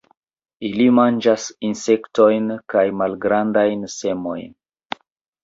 [0.69, 4.51] Ili manĝas insektojn kaj malgrandajn semojn.